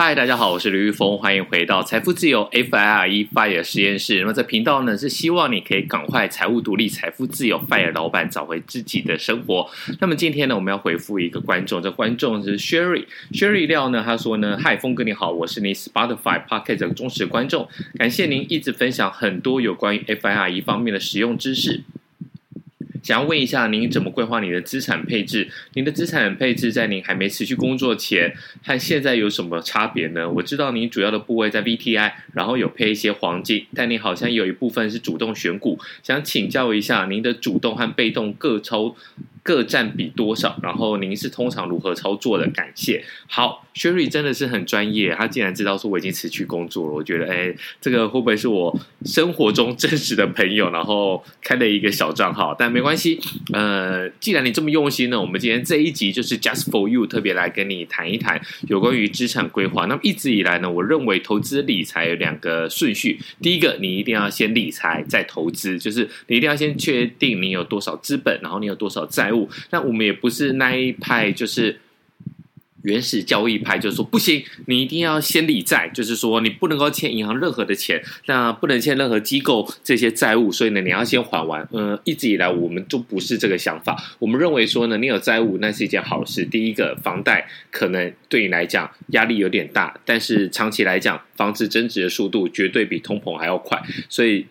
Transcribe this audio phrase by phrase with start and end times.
[0.00, 4.20] 嗨，大家好，我是刘玉峰，欢迎回到财富自由 FIRE FIRE 实验室。
[4.20, 9.68] 那么这频道呢，是希望你可以赶快财务独立、财富自由，FIRE 老板找回自己的生活。
[9.98, 17.68] 那么今天呢，我们要回复一个观众，这观众是 Sherry，Sherry 廖呢，他说呢，嗨，峰哥你好，我是你 Spotify Pocket 的忠实观众，
[17.98, 21.82] 感谢您一直分享很多有关于 FIRE 方面的实用知识。
[23.08, 25.48] 想要问一下，您怎么规划您的资产配置？
[25.72, 28.30] 您的资产配置在您还没持续工作前
[28.62, 30.28] 和现在有什么差别呢？
[30.28, 35.80] 我知道您主要的部位在 VTI，然后有配一些黄金，但您好像有一部分是主动选股。
[36.02, 38.94] 想请教一下，您的主动和被动各抽
[39.48, 40.58] 各占比多少？
[40.62, 42.46] 然后您是通常如何操作的？
[42.50, 43.02] 感谢。
[43.26, 46.92] 好，Sherry 真的是很专业，他竟然知道说我已经辞去工作了。
[46.92, 52.54] 我觉得，哎，这个会不会是我生活中真实的朋友，然后开了一个小账号？
[52.58, 53.18] 但没关系，
[53.54, 59.86] 呃，既然你这么用心呢，我们今天这一集就是 Just for You，特别来跟你谈一谈有关于资产规划。
[59.86, 69.37] 那么一直以来呢，我认为投资理财有两个顺序，第一个，你一定要先理财再投资，就是你一定要先确定你有多少资本，然后你有多少债务。
[69.70, 71.80] 那我们也不是那一派，就是
[72.82, 81.68] 原始交易派，就是说不行，你一定要先理债，就是说你不能够欠银行任何的钱，那不能欠任何机构这些债务，所以呢，你要先还完。
[81.72, 86.44] 呃，一直以来我们都不是这个想法，我们认为说呢，你有债务那是一件好事。
[86.44, 94.46] 第一个，房贷可能对你来讲压力有点大，但是长期来讲，房子增值的速度绝对比通膨还要快，所以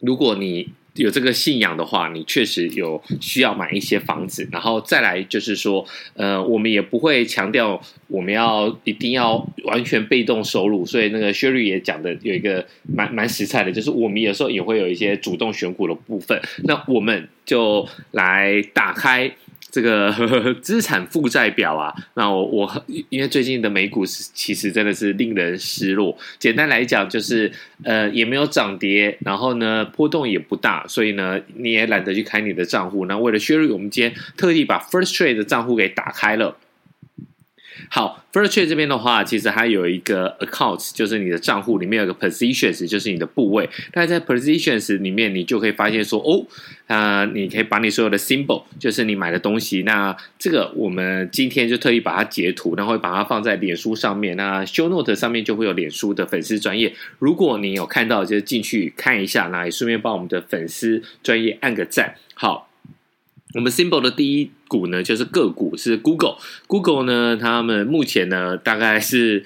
[0.00, 19.34] 如果你有这个信仰的话，你确实有需要买一些房子，然后再来就是说，呃，我们也不会强调我们要一定要完全被动收入，所以那个薛律也讲的有一个蛮蛮实在的，就是我们有时候也会有一些主动选股的部分，那我们就来打开。
[19.74, 26.16] 这个呵 呵资产负债表啊，那我我因为最近的美股是其实真的是令人失落。
[26.38, 27.50] 简单来讲，就是
[27.82, 33.06] 呃也没有涨跌，然后呢波动也不大，所以呢你也懒得去开你的账户。
[33.06, 36.56] 那为了削弱我们今天特地把 First Trade 的账户给打开了。
[37.88, 43.68] 好，First Trade 这边的话，其实还有一个 Accounts，就是你的账户里面有个 Positions，就是你的部位。
[43.92, 46.46] 那在 Positions 里面，你就可以发现说，哦，
[46.86, 49.82] 啊、呃，你可以把你所有的 Symbol，就是你买的东西。
[49.82, 54.36] 那这个我们今天就特意把它截图，然后把它放在脸书上面。
[54.36, 56.94] 那 Show Note 上面就会有脸书的粉丝专业。
[57.18, 62.16] 如果你有看到，就进去看一下，那也顺便帮我们的粉丝专业按个赞。
[62.34, 62.70] 好。
[63.54, 66.36] 我们 Symbol 的第一股呢，就是个股是 Google。
[66.66, 69.44] Google 呢，他们目前呢，大概是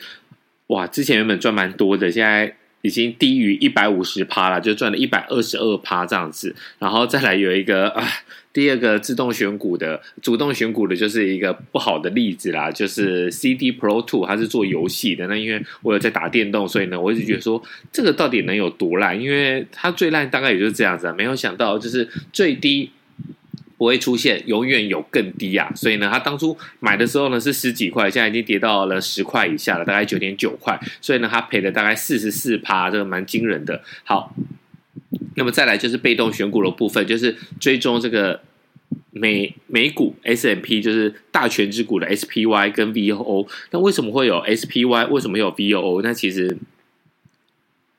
[0.69, 6.56] 哇，之前原本赚蛮多的，现在已经低于一百五十趴了，就赚了一百二十二趴这样子。
[6.78, 8.02] 然后再来有一个啊，
[8.50, 15.26] 第二个自动选股的，主动选股的，就是一个不好的例子啦，就是 CD Pro Two，它是做游戏的。
[15.26, 19.20] 那因为我有在打电动，所以呢，我一直觉得说这个到底能有多烂？
[19.20, 22.90] 因为它最烂大概也就是这样子啊，没有想到就是最低。
[23.78, 25.72] 不会出现，永远有更低啊！
[25.74, 30.78] 所以呢，他当初买的时候呢是十几块，现在已经跌到了十块以下了，大概九点九块。
[31.00, 33.80] 所以呢，他赔了大概四十四趴，这个蛮惊人的。
[34.02, 34.34] 好，
[35.36, 38.40] 那么再来就是被动选股的部分，就是追踪这个
[39.12, 43.46] 美美股 S M P，就是大权之股的 SPY 跟 VOO。
[43.70, 45.08] 那为什么会有 SPY？
[45.08, 46.02] 为什么有 VOO？
[46.02, 46.58] 那其实。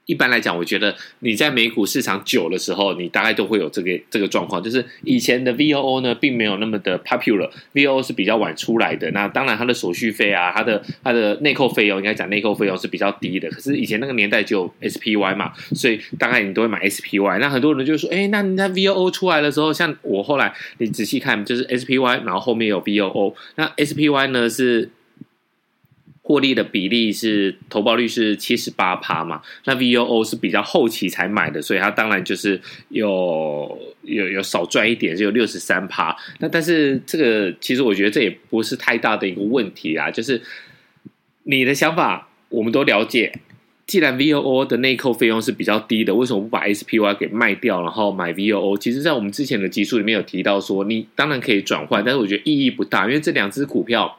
[0.10, 9.12] 一般来讲，我觉得你在美股市场久的时候，你大概都会有这个这个状况，就是以前的 VOO 呢，并没有那么的 popular，VOO 是比较晚出来的。
[9.12, 13.48] 那当然，它的手续费啊，它的它的内扣费用，应该讲内扣费用是比较低的。
[13.52, 17.38] 可是以前那个年代就有 SPY 嘛，所以大概你都会买 SPY。
[17.38, 24.90] 那很多人就说，哎，那那 VOO 出来的时候，像我后来你仔细看，就是 SPY，然后后面有 VOO，那 SPY 呢是。
[26.30, 29.42] 获利的比例是投报率是七十八趴嘛？
[29.66, 36.16] 那 VOO 是比较后期才买的，所以它当然就是有有有少赚一点，只有六十三趴。
[36.38, 40.40] 那但是这个其实我觉得这也不是太大的一个问题啊，就是
[41.46, 43.34] 你的想法我们都了解。
[43.88, 48.78] 既然 VOO 的内扣费用是比较低的，为什么不把 SPY 给卖掉，然后买 VOO？
[48.78, 54.19] 其实，在我们之前的集数里面有提到说，你当然可以转换，但是我觉得意义不大，因为这两只股票。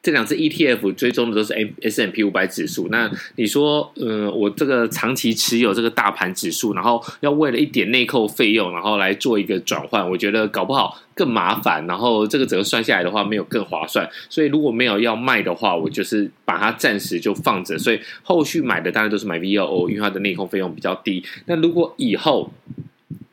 [0.00, 1.52] 这两只 ETF 追踪的都是
[1.82, 2.86] S&P 五百指数。
[2.90, 11.84] 那你说，嗯，我这个长期持有这个大盘指数，然后要为了一点内扣费用，然后来做一个转换，我觉得搞不好更麻烦。
[11.86, 14.08] 然后这个整个算下来的话，没有更划算。
[14.30, 17.76] 所以如果没有要卖的话，我就是把它暂时就放着。
[17.78, 21.24] 所以后续买的当然都是买 VOO，因为它的内扣费用比较低。
[21.46, 22.52] 那如果以后，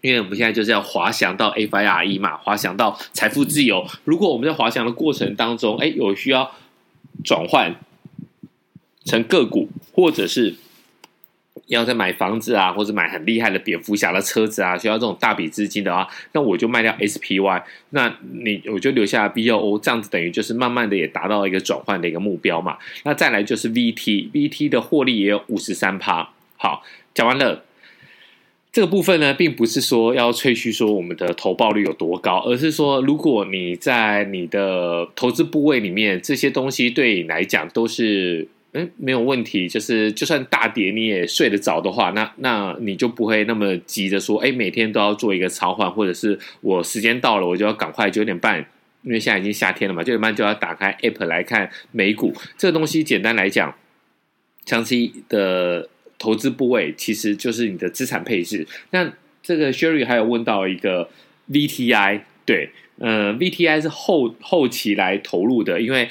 [0.02, 3.86] 因为我们现在就是要滑翔到 FIRE 嘛，滑翔到财富自由。
[4.06, 6.52] 如果我们在滑翔的过程当中，哎，有需要
[7.24, 7.76] 转换
[9.04, 10.56] 成个股，或者是
[11.68, 22.78] 要再买房子啊，或者买很厉害的蝙蝠侠的车子啊，需要这种大笔资金的话，那我就卖掉 SPY，那你我就留下 BOO，这样子等于就是慢慢的也达到一个转换的一个目标嘛。
[23.04, 26.30] 那再来就是 VT，VT 的获利也有五十三趴。
[26.56, 27.66] 好，讲完了。
[28.72, 48.64] 这个部分呢，并不是说要吹嘘说我们的投报率有多高，而是说，如果你在你的投资部位里面，这些东西对你来讲都是嗯没有问题，就是就算大跌你也睡得着的话，那那你就不会那么急着说，哎，每天都要做一个操换，或者是我时间到了我就要赶快九点半，
[49.02, 52.32] 因为现在已经夏天了嘛，九点半就要打开 App 来看美股。
[52.56, 53.74] 这个东西简单来讲，
[54.64, 55.90] 长期的。
[56.20, 58.68] 投资部位其实就是你的资产配置。
[58.92, 59.12] 那
[59.42, 61.10] 这个 Sherry 还有问到一个
[61.50, 62.70] VTI，对，
[63.00, 66.08] 呃，VTI 是后后期来投入的，因为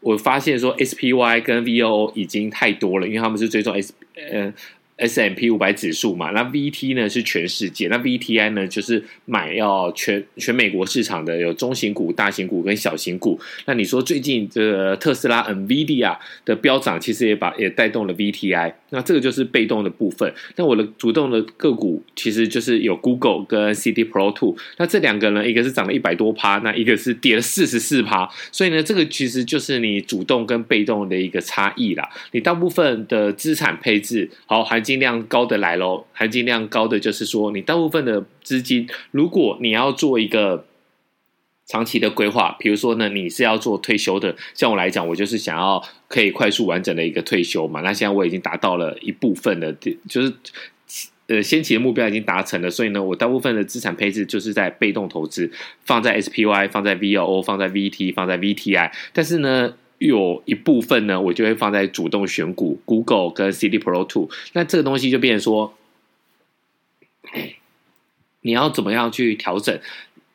[0.00, 4.52] 我发现说 SPY 跟 VOO 已经太多了，因为他们是追踪 S，呃。
[4.96, 13.40] S M P 五百指数嘛，那 VT 呢是全世界，那 VTI 呢就是买要全全美国市场的，有中型股、大型股跟小型股。
[13.64, 18.74] 那你说最近这特斯拉、NVIDIA 的飙涨，其实也把也带动了 VTI。
[18.90, 20.30] 那这个就是被动的部分。
[20.56, 24.54] 那我的主动的个股其实就是有 Google 跟 CD Pro Two。
[24.76, 28.28] 那这两个呢，一个是涨了一百多趴，那一个是跌了四十四趴。
[28.52, 32.06] 所以呢，这个其实就是你主动跟被动的一个差异啦。
[32.32, 34.81] 你大部分的资产配置好还。
[34.82, 40.66] 含金量高的来喽，含金量高的就是说，你大部分的资金，如果你要做一个
[41.66, 47.80] 长期的规划，比如说呢，你是要做退休的，像我来讲，我就是想要可以快速完整的一个退休嘛。
[47.82, 49.72] 那现在我已经达到了一部分的，
[50.08, 50.34] 就是
[51.28, 55.48] 呃先期的目标已经达成了，所以呢，我大部分的资产配置就是在被动投资，
[55.84, 59.74] 放在 SPY，放在 VOO，放在 VT，放在 VTI，但是呢。
[60.06, 64.28] 有一部分呢，我就会放在主动选股，Google 跟 CD Pro Two。
[64.52, 65.74] 那这个东西就变成说，
[68.40, 69.80] 你要怎么样去调整？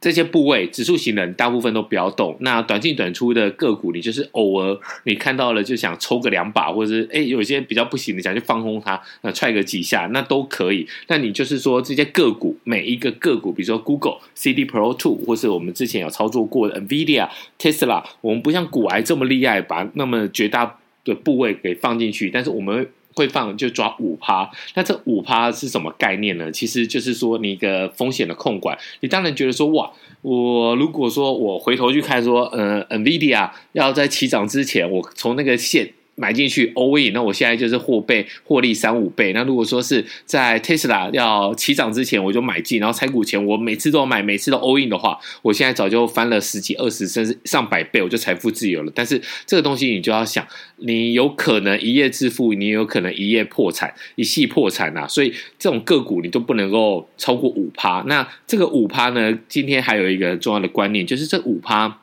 [0.08, 2.34] 这些部位，指数型的大部分都不要动。
[2.40, 10.88] 那短进短出的个股，你就是偶尔你看到了就想抽个两把，或者是哎有些比较不行的，想去放空它，那踹个几下，那都可以。
[11.08, 17.28] 那你就是说这些个股，每一个个股，比如说 Google、CD Pro Two，或是我们之前有操作过的 NVIDIA、
[17.60, 22.88] Tesla，我们不像股癌这么厉害，把那么绝大的部位给放进去，但是我们。
[23.18, 26.52] 会放就抓五趴，那这五趴是什么概念呢？
[26.52, 28.78] 其实就是说你一个风险的控管。
[29.00, 29.92] 你当然觉得说哇，
[30.22, 35.94] 我如果说我回头去看说，呃，NVIDIA 要在起涨之前，我从那个线。
[36.20, 39.34] 买进去 all in，那我现在就是获倍获利三五倍。
[39.34, 48.92] 那如果说是在 Tesla 要起涨之前我就买进，然后拆股前我每次都买，每次都 all in 的话，我现在早就翻了十几、二十甚至上百倍，我就财富自由了。
[48.96, 50.44] 但是这个东西你就要想，
[50.78, 58.04] 你有可能一夜致富，你也有可能一夜破产、一夕破产呐、所以这种个股你都不能够超过五趴。
[58.08, 62.00] 那这个五趴呢，今天还有一个重要的观念，就是这五趴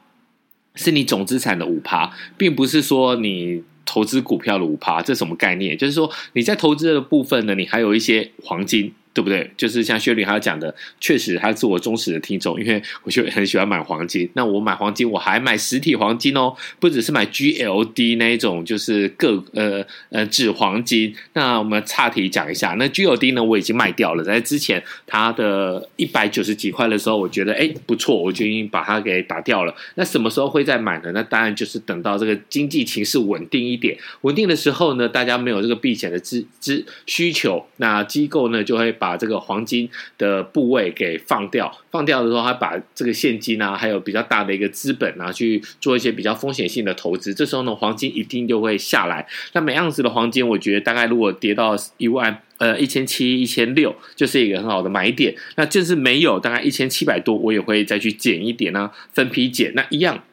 [0.76, 3.64] 是你总资产的五趴，并不是说你。
[3.84, 5.76] 投资股票的五趴，这什么概念？
[5.76, 8.92] 就是说你在投资的部分呢，你还有一些黄金。
[9.14, 9.48] 对不对？
[9.56, 14.28] 就是像薛律他讲的，确实他是我忠实的听众，因为我就很喜欢买黄金。
[14.34, 21.14] 那我买黄金，我还买实体黄金哦，不只是买 GLD 那一种，就是个呃呃纸黄金。
[21.34, 24.24] 那我们岔题讲一下，那 GLD 呢，我已经卖掉了。
[24.24, 29.74] 在之前它的一百九十几块的时候，我觉得哎不错，我就已经把它给打掉了。
[29.94, 31.12] 那什么时候会再买呢？
[31.14, 47.34] 那当然就是等到这个经济情势稳定一点，稳定的时候呢，大家没有这个避险的资资需求，那机构呢就会把把这个黄金的部位给放掉，放掉的时候，他把这个现金啊，还有比较大的一个资本啊，去做一些比较风险性的投资。
[47.34, 49.26] 这时候呢，黄金一定就会下来。
[49.52, 55.34] 那每样子的黄金，我觉得大概如果跌到一万，呃，一千七、一千六，就是一个很好的买点。
[55.56, 59.74] 那就是没有大概一千七百多，我也会再去减一点呢、啊，分批减。
[59.74, 60.24] 那一样，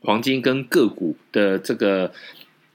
[0.00, 2.12] 黄金跟个股的这个。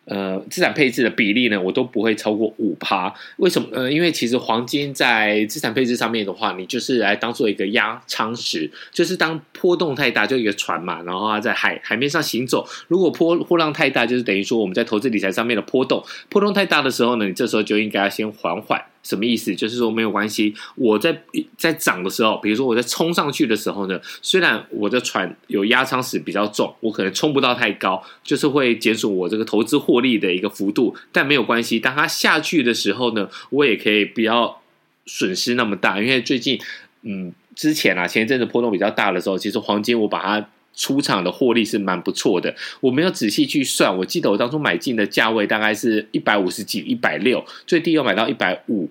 [0.06, 3.14] 呃，资产配置的比例呢，我都不会超过五趴。
[3.38, 3.68] 为什么？
[3.72, 12.68] 呃，因为其实黄金在资产配置上面的话，你就是来当做一个压舱石，就是当波动太大，就一个船嘛，然后它在海海面上行走。
[12.88, 18.80] 如果波波浪太大，就是等于说我们在投资理财上面的波动，波动太大的时候呢，你这时候就应该要先缓缓。
[19.06, 19.56] 什么意思？
[19.56, 20.54] 就是说没有关系。
[20.76, 21.22] 我在
[21.56, 30.96] 在涨的时候，比如说我在冲上去的时候呢，虽然我的船有压舱石比较重，我可能冲不到太高，就是会减损我这个投资获利的一个幅度。
[31.12, 34.60] 但没有关系，当它下去的时候呢，我也可以不要
[35.06, 36.02] 损失那么大。
[36.02, 36.60] 因为最近，
[37.04, 40.50] 嗯，之前啊，前一阵子波动比较大的时候，其实黄金我把它。
[40.76, 42.54] 出场的获利是蛮不错的。
[42.82, 48.90] 我没有仔细去算，我记得我当初买进的价位大概是一百五十几、一百六，最低有买到一百五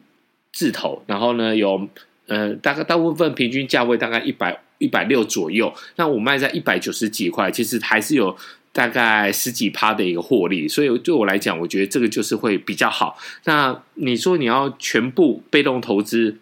[0.53, 1.89] 字头，然后呢有
[2.27, 8.37] 呃大概大部分平均价位大概一百一百六左右，那我卖在一百九十几块，其实还是有
[8.73, 13.19] 大概十几趴的一个获利，所以对我来讲，我觉得这个就是会比较好。
[13.45, 16.39] 那你说你要全部被动投资？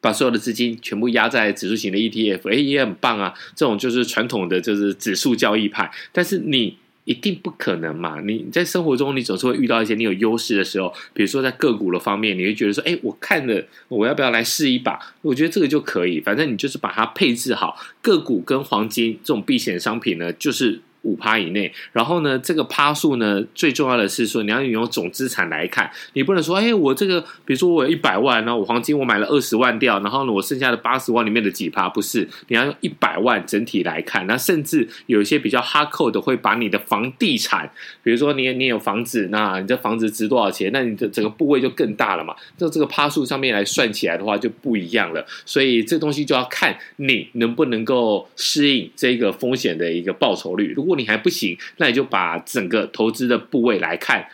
[0.00, 3.34] 把所有的资金全部压在指数型的 ETF，哎，也很棒啊！
[3.54, 5.90] 这种就是传统的，就是指数交易派。
[6.12, 8.20] 但是你一定不可能嘛？
[8.20, 14.98] 你在生活中，你总是会遇到一些你有优势的时候，比如说在个股的方面，你会觉得说，哎，我看了，我要不要来试一把？
[15.22, 20.80] 我觉得这个就可以，反正你就是把它配置好，个股跟黄金这种避险商品呢，就是。
[21.02, 37.70] 五趴以内，然后呢，这个趴数呢，最重要的是说，你要用总资产来看，你不能说，哎，我这个，比如说我有一百万，然后我黄金我买了二十万掉，然后呢，我剩下的八十万里面的几趴，不是，你要用一百万整体来看，那甚至有一些比较哈扣的，会把你的房地产，
[38.02, 50.87] 比如说你你有房子，那你这房子值多少钱，那你的整个部位就更大了嘛，就这个趴数上面来算起来的话就不一样了，所以这东西就要看你能不能够适应这个风险的一个报酬率，如果。
[50.88, 54.26] 如果你还不行，那你就把整个投资的部位来看，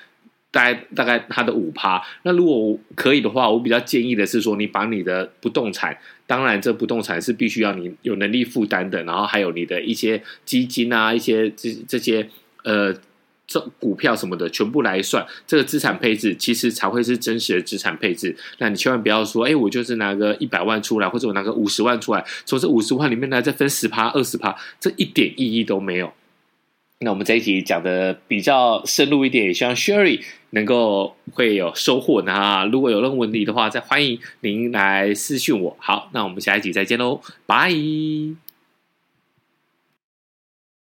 [0.52, 2.00] 大概大概它的五趴。
[2.22, 12.28] 那如果可以的话，我比较建议的是说，你把你的不动产，当然这不动产是必须要你有能力负担的，然后还有你的一些基金啊，一些这这些
[12.62, 12.94] 呃。
[13.46, 18.34] 这股票什么的全部来算，这个资产配置其实才会是真实的资产配置。
[18.56, 26.10] 那你千万不要说，哎，我就是拿个一百万出来，或者我拿个五十万出来，从这五十万里面呢再分十趴、二十趴，这一点意义都没有。
[27.04, 30.20] 那我们这一集讲的比较深入一点，也希望 Sherry
[30.50, 32.22] 能够会有收获。
[32.22, 35.76] 那如果有任何问题的话，再欢迎您来私讯我。
[35.78, 37.70] 好，那我们下一集再见喽，拜。